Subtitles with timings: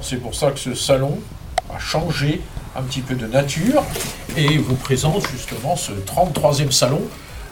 [0.00, 1.18] C'est pour ça que ce salon
[1.74, 2.40] a changé
[2.76, 3.84] un petit peu de nature
[4.36, 7.02] et vous présente justement ce 33e salon.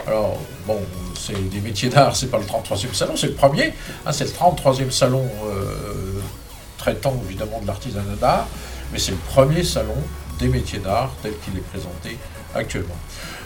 [0.07, 0.81] Alors, bon,
[1.19, 3.75] c'est des métiers d'art, c'est pas le 33e salon, c'est le premier.
[4.07, 6.21] Hein, c'est le 33e salon euh,
[6.79, 8.49] traitant évidemment de l'artisanat d'art,
[8.93, 9.97] mais c'est le premier salon
[10.39, 12.17] des métiers d'art tel qu'il est présenté
[12.55, 12.97] actuellement.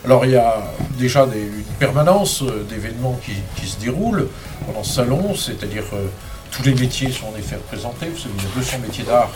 [0.05, 0.63] Alors il y a
[0.99, 4.29] déjà une permanence euh, d'événements qui, se déroulent
[4.67, 6.07] pendant ce salon, c'est-à-dire euh,
[6.55, 8.07] tous les métiers sont en effet représentés.
[8.07, 9.31] Vous savez, il y a 200 métiers d'art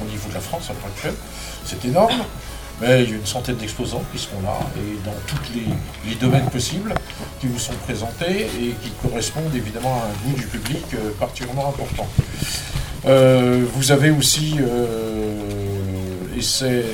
[0.00, 1.14] au niveau de la France à l'heure actuelle.
[1.64, 2.24] C'est énorme.
[2.80, 6.48] Mais il y a une centaine d'exposants qui seront là et dans tous les, domaines
[6.48, 6.94] possibles
[7.40, 11.68] qui vous sont présentés et qui correspondent évidemment à un goût du public euh, particulièrement
[11.68, 12.06] important.
[13.06, 15.32] Euh, vous avez aussi, euh,
[16.36, 16.84] et c'est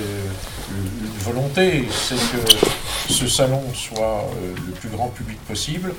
[0.70, 4.30] une volonté, c'est que ce salon soit
[4.66, 5.92] le plus grand public possible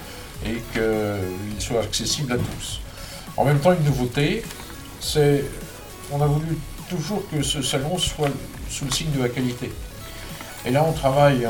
[0.45, 2.81] et qu'il soit accessible à tous.
[3.37, 4.43] En même temps, une nouveauté,
[4.99, 5.43] c'est
[6.11, 6.57] on a voulu
[6.89, 8.29] toujours que ce salon soit
[8.69, 9.71] sous le signe de la qualité.
[10.65, 11.47] Et là, on travaille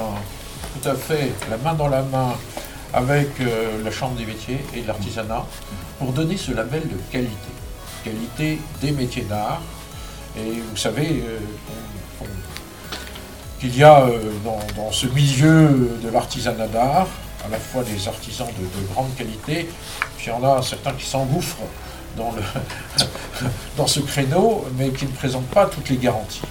[0.73, 2.35] tout à fait la main dans la main
[2.93, 5.45] avec euh, la Chambre des métiers et l'artisanat
[5.99, 7.31] pour donner ce label de qualité.
[8.03, 9.61] Qualité des métiers d'art.
[10.37, 11.39] Et vous savez euh,
[13.59, 17.07] qu'il y a euh, dans, ce milieu de l'artisanat d'art
[17.43, 19.67] à la fois des artisans de, de grande qualité,
[20.17, 21.57] puis il y en a certains qui s'engouffrent
[23.77, 26.41] dans ce créneau, mais qui ne présentent pas toutes les garanties.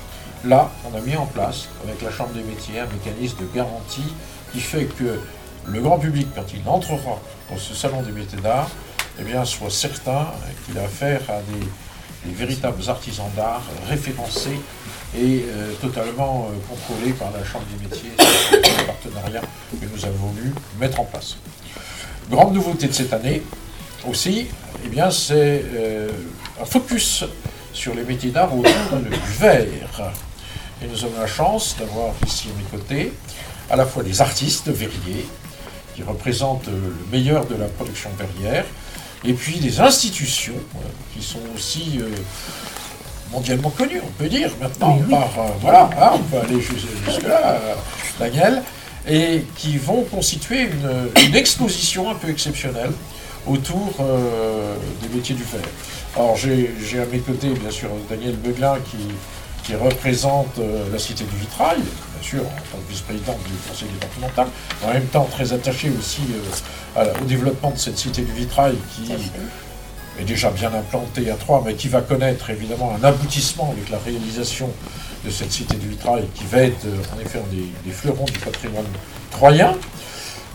[0.44, 4.12] Là, on a mis en place, avec la Chambre des métiers, un mécanisme de garantie
[4.52, 5.20] qui fait que
[5.66, 7.18] le grand public, quand il entrera
[7.50, 8.68] dans ce salon des métiers d'art,
[9.18, 10.27] eh bien, soit certain
[10.66, 11.66] qu'il a affaire à des,
[12.33, 14.58] véritables artisans d'art référencés
[15.17, 19.42] et euh, totalement euh, contrôlés par la Chambre des métiers, un partenariat
[19.80, 21.36] que nous avons voulu mettre en place.
[22.30, 23.42] Grande nouveauté de cette année
[24.08, 24.47] aussi,
[24.84, 26.08] eh bien, c'est euh,
[26.61, 27.25] un focus
[27.72, 30.12] sur les métiers d'art autour du verre.
[30.83, 33.12] Et nous avons la chance d'avoir ici à mes côtés
[33.70, 35.27] à la fois des artistes verriers
[35.95, 38.64] qui représentent le meilleur de la production verrière,
[39.24, 40.79] et puis des institutions euh,
[41.14, 42.08] qui sont aussi euh,
[43.33, 47.58] mondialement connues, on peut dire maintenant, par, euh, voilà, hein, on peut aller jusque-là,
[48.18, 48.62] Daniel,
[49.08, 52.92] et qui vont constituer une, exposition un peu exceptionnelle
[53.46, 53.95] autour
[55.02, 55.61] des métiers du verre.
[56.17, 58.96] Alors j'ai à mes côtés, bien sûr, Daniel Beuglin qui
[59.64, 63.89] qui représente euh, la Cité du Vitrail, bien sûr, en tant que vice-président du conseil
[63.89, 64.47] départemental,
[64.85, 66.20] en même temps très attaché aussi
[66.97, 69.11] euh, au développement de cette Cité du Vitrail qui
[70.20, 73.98] est déjà bien implantée à Troyes, mais qui va connaître évidemment un aboutissement avec la
[73.98, 74.70] réalisation
[75.24, 78.39] de cette Cité du Vitrail, qui va être euh, en effet un des, fleurons du
[78.39, 78.85] patrimoine
[79.30, 79.74] troyen.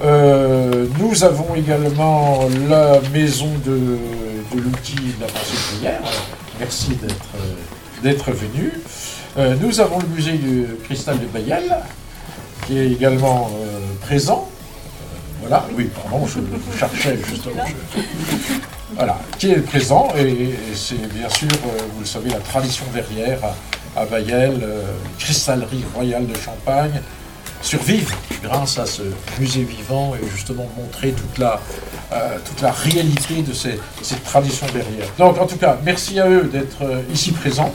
[0.01, 3.97] nous avons également la maison de,
[4.55, 6.01] l'outil de la pensée prière.
[6.59, 7.25] Merci d'être
[8.03, 8.73] d'être venu.
[9.37, 11.77] Euh, nous avons le musée du cristal de Bayel,
[12.65, 14.49] qui est également euh, présent.
[14.49, 16.39] Euh, voilà, oui, pardon, je,
[16.77, 17.63] cherchais justement.
[18.95, 21.47] voilà, qui est présent, et, c'est bien sûr,
[21.93, 23.39] vous le savez, la tradition verrière
[23.95, 24.61] à, Bayel,
[25.17, 27.01] cristallerie royale de Champagne,
[27.61, 29.01] survivre grâce à ce
[29.39, 31.59] musée vivant et justement montrer toute la,
[32.45, 35.07] toute la réalité de cette tradition verrière.
[35.17, 37.71] Donc en tout cas, merci à eux d'être ici présents.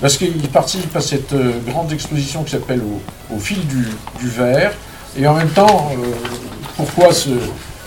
[0.00, 2.82] Parce qu'il participe à cette euh, grande exposition qui s'appelle
[3.32, 4.72] au, fil du, verre.
[5.16, 6.14] Et en même temps, euh,
[6.76, 7.30] pourquoi ce,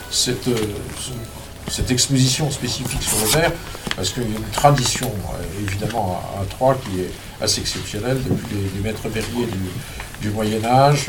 [0.10, 0.58] cette, euh,
[1.70, 3.52] cette, exposition spécifique sur le verre?
[3.96, 5.10] Parce qu'il y a une tradition,
[5.66, 9.60] évidemment, à, Troyes qui est assez exceptionnelle depuis les, maîtres verriers du,
[10.30, 11.08] Moyen Âge.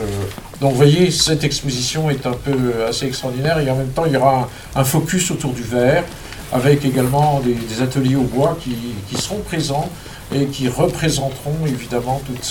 [0.61, 4.13] donc vous voyez, cette exposition est un peu assez extraordinaire et en même temps, il
[4.13, 6.05] y aura un, focus autour du verre
[6.53, 8.77] avec également des, ateliers au bois qui,
[9.17, 9.89] seront présents
[10.35, 12.45] et qui représenteront évidemment toute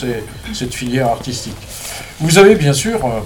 [0.54, 1.56] cette filière artistique.
[2.20, 3.20] Vous avez bien sûr, euh,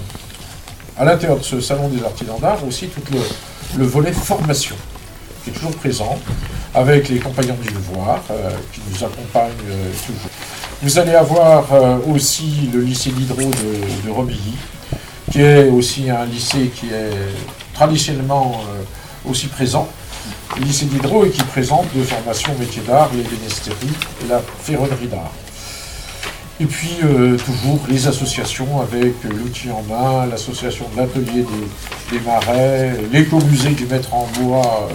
[0.98, 3.02] à l'intérieur de ce salon des artisans d'art, aussi tout
[3.76, 4.76] le, volet formation,
[5.44, 6.18] qui est toujours présent,
[6.74, 10.30] avec les compagnons du devoir, euh, qui nous accompagnent euh, toujours.
[10.82, 11.66] Vous allez avoir
[12.08, 14.54] aussi le lycée d'Hydro de, Robilly,
[15.30, 17.10] qui est aussi un lycée qui est
[17.74, 18.60] traditionnellement
[19.24, 19.88] aussi présent
[20.58, 23.92] le lycée d'Hydro et qui présente deux formations métiers d'art, l'ébénisterie
[24.24, 25.32] et la ferronnerie d'art.
[26.58, 31.44] Et puis euh, toujours les associations avec l'outil en main, l'association de l'atelier
[32.10, 34.94] des, marais, l'écomusée du maître en bois euh,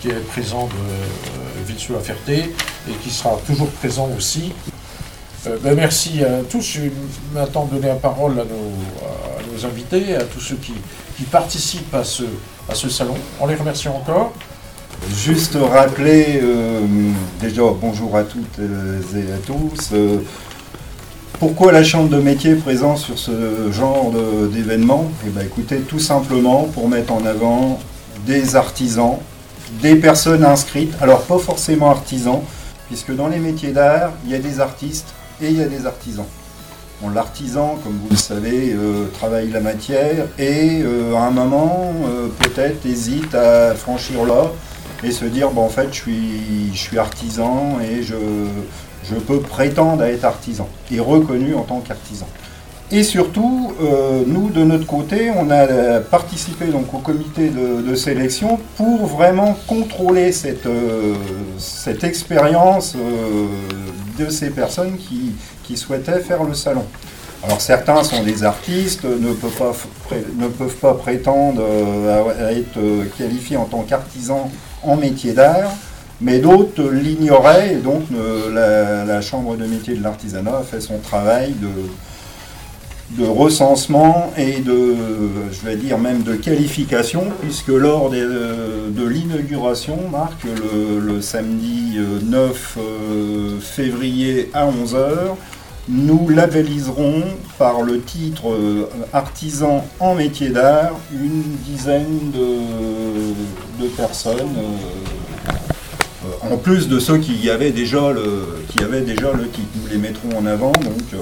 [0.00, 2.52] qui est présent de euh, Ville-sur-la-Ferté
[2.88, 4.52] et qui sera toujours présent aussi.
[5.62, 6.60] Ben, merci à tous.
[6.60, 6.92] Je vais
[7.32, 10.72] maintenant donner la parole à nos, invités, à tous ceux qui,
[11.24, 13.14] participent à ce, salon.
[13.40, 14.32] On les remercie encore.
[15.14, 16.80] Juste rappeler, euh,
[17.40, 20.18] déjà bonjour à toutes et à tous, euh,
[21.38, 24.10] pourquoi la Chambre de métier présente sur ce genre
[24.50, 25.10] d'événement?
[25.26, 27.78] Eh bien écoutez, tout simplement pour mettre en avant
[28.24, 29.18] des artisans,
[29.82, 32.40] des personnes inscrites, alors pas forcément artisans,
[32.88, 35.86] puisque dans les métiers d'art, il y a des artistes et il y a des
[35.86, 36.26] artisans.
[37.14, 42.28] L'artisan, comme vous le savez, euh, travaille la matière et euh, à un moment, euh,
[42.38, 44.50] peut-être hésite à franchir là
[45.04, 48.14] et se dire, bon, en fait, je suis, artisan et je,
[49.26, 52.26] peux prétendre à être artisan et reconnu en tant qu'artisan.
[52.90, 53.72] Et surtout,
[54.26, 60.32] nous, de notre côté, on a participé donc au comité de, sélection pour vraiment contrôler
[60.32, 60.68] cette
[62.04, 62.96] expérience
[64.18, 65.32] de ces personnes qui,
[65.62, 66.84] qui souhaitaient faire le salon.
[67.44, 69.72] Alors certains sont des artistes, ne peuvent pas,
[70.36, 72.78] ne peuvent pas prétendre euh, à être
[73.16, 74.50] qualifiés en tant qu'artisans
[74.82, 75.70] en métier d'art,
[76.20, 78.04] mais d'autres l'ignoraient et donc
[78.52, 81.68] la, Chambre de métier de l'artisanat fait son travail de,
[83.10, 84.96] de recensement et de,
[85.52, 93.60] je vais dire même de qualification, puisque lors de l'inauguration, Marc, le, samedi 9 euh,
[93.60, 95.36] février à 11h,
[95.88, 97.22] nous labelliserons
[97.58, 105.52] par le titre euh, artisan en métier d'art une dizaine de, personnes, euh,
[106.24, 109.68] euh, en plus de ceux qui avaient, déjà le, qui avaient déjà le titre.
[109.80, 110.72] Nous les mettrons en avant.
[110.72, 111.20] Donc,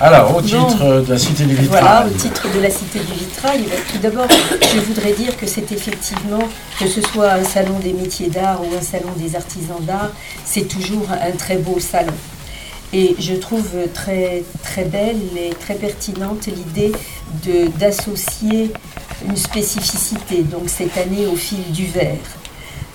[0.00, 1.82] alors, au titre de la Cité du Vitrail.
[1.82, 4.26] Voilà, au titre de la Cité du Vitrail, tout d'abord,
[4.74, 6.48] je voudrais dire que c'est effectivement,
[6.78, 10.10] que ce soit un salon des métiers d'art ou un salon des artisans d'art,
[10.46, 12.14] c'est toujours un très beau salon.
[12.94, 16.92] Et je trouve très, très belle et très pertinente l'idée
[17.78, 18.72] d'associer
[19.28, 22.39] une spécificité, donc cette année au fil du verre.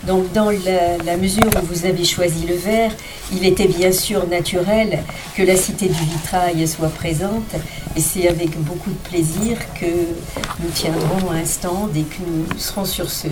[0.07, 2.92] Donc dans la, mesure où vous avez choisi le verre,
[3.31, 5.00] il était bien sûr naturel
[5.36, 7.56] que la Cité du Vitrail soit présente
[7.96, 12.86] et c'est avec beaucoup de plaisir que nous tiendrons un stand et que nous serons
[12.86, 13.28] sur ce,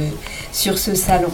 [0.52, 1.32] sur ce salon.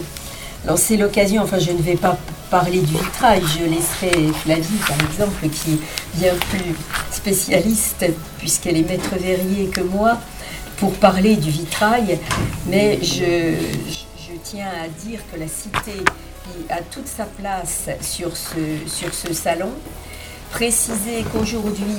[0.64, 2.18] Alors c'est l'occasion, enfin je ne vais pas
[2.50, 6.74] parler du vitrail, je laisserai Flavie par exemple qui est bien plus
[7.12, 8.04] spécialiste
[8.38, 10.18] puisqu'elle est maître verrier que moi
[10.76, 12.18] pour parler du vitrail,
[12.66, 13.54] mais je,
[13.90, 14.09] je,
[14.58, 15.92] à dire que la cité
[16.68, 19.70] a toute sa place sur ce, sur ce salon
[20.50, 21.96] préciser qu'aujourd'hui,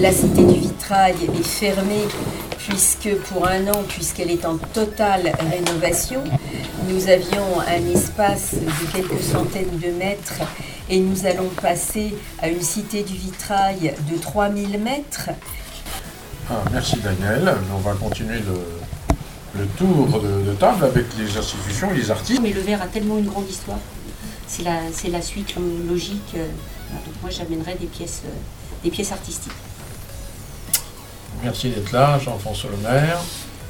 [0.00, 2.06] la Cité du Vitrail est fermée
[2.58, 6.22] puisque pour un an, puisqu'elle est en totale rénovation,
[6.88, 10.42] nous avions un espace de quelques centaines de mètres
[10.90, 15.30] et nous allons passer à une Cité du Vitrail de 3000 mètres.
[16.50, 17.54] Ah, merci Daniel.
[17.74, 18.83] On va continuer le,
[19.76, 22.40] tour de, table avec les institutions et les artistes.
[22.42, 23.78] Mais le verre a tellement une grande histoire.
[24.46, 24.80] C'est la,
[25.10, 25.54] la suite
[25.88, 26.34] logique.
[26.36, 26.46] Euh,
[26.92, 28.30] donc moi j'amènerais des pièces, euh,
[28.82, 29.52] des pièces artistiques.
[31.42, 33.18] Merci d'être là, Jean-François Lemaire.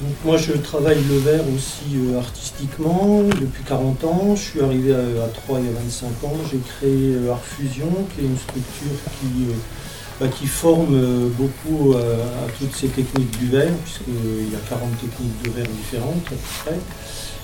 [0.01, 4.37] Donc moi je travaille le verre aussi euh, artistiquement depuis 40 ans.
[4.37, 6.37] Je suis arrivé à, 3 il y a 25 ans.
[6.51, 9.47] J'ai créé euh, Art Fusion, qui est une structure qui,
[10.39, 15.51] qui forme beaucoup à toutes ces techniques du verre, puisqu'il y a 40 techniques de
[15.51, 16.79] verre différentes à peu près.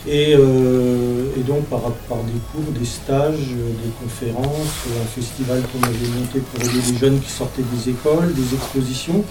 [0.09, 6.41] Euh, et, donc par, des cours, des stages, des conférences, un festival qu'on avait monté
[6.41, 9.23] pour aider les jeunes qui sortaient des écoles, des expositions,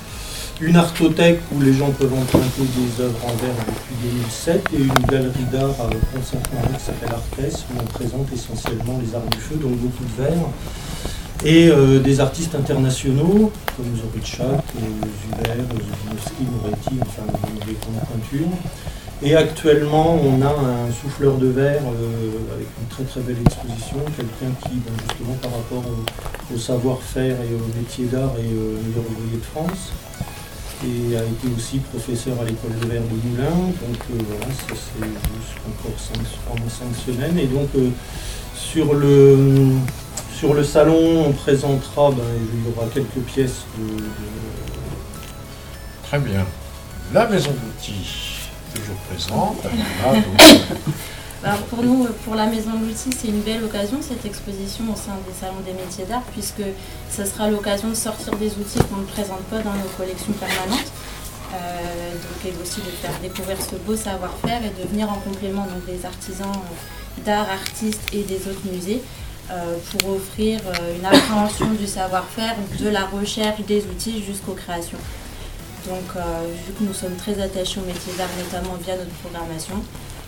[0.62, 5.05] une artothèque où les gens peuvent emprunter des œuvres en verre depuis 2007 et une
[5.10, 9.75] galerie d'art à qui s'appelle Artes où on présente essentiellement les arts du feu, donc
[9.77, 10.50] beaucoup de verre.
[11.46, 17.24] Et euh, des artistes internationaux comme Zoritchak, Zuber, Zubinovski, Moretti, enfin
[17.65, 18.58] des grandes peintures.
[19.22, 23.98] Et actuellement, on a un souffleur de verre euh, avec une très très belle exposition,
[24.15, 25.84] quelqu'un qui, ben, justement, par rapport
[26.53, 29.91] au, savoir-faire et au métier d'art est euh, meilleur ouvrier de France
[30.84, 33.67] et a été aussi professeur à l'école de verre de Moulins.
[33.67, 37.38] Donc euh, voilà, ça c'est juste encore cinq, pendant cinq semaines.
[37.38, 37.69] Et donc
[38.55, 39.75] sur, le,
[40.39, 44.03] sur le salon, on présentera, ben, il y aura quelques pièces de...
[46.03, 46.46] Très bien.
[47.13, 48.39] La maison d'outils
[48.74, 49.65] toujours présente.
[51.43, 54.96] Alors pour nous, pour la Maison de l'Outil, c'est une belle occasion cette exposition au
[54.96, 56.63] sein des salons des métiers d'art, puisque
[57.10, 60.91] ce sera l'occasion de sortir des outils qu'on ne présente pas dans nos collections permanentes.
[61.53, 65.63] Euh, donc, et aussi de faire découvrir ce beau savoir-faire et de venir en complément
[65.63, 66.51] donc, des artisans
[67.25, 69.01] d'art, artistes et des autres musées
[69.89, 74.98] pour offrir euh, une appréhension du savoir-faire, de la recherche des outils jusqu'aux créations.
[75.88, 76.22] Donc, euh,
[76.65, 79.75] vu que nous sommes très attachés au métier d'art, notamment via notre programmation,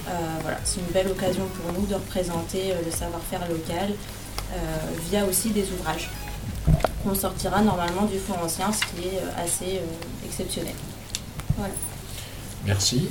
[0.02, 3.94] Euh, voilà, c'est une belle occasion pour nous de représenter le savoir-faire local
[5.08, 6.10] via aussi des ouvrages
[7.04, 9.80] qu'on sortira normalement du fonds ancien, ce qui est assez
[10.26, 10.74] exceptionnel.
[11.56, 11.76] Voilà.
[12.66, 13.10] Merci.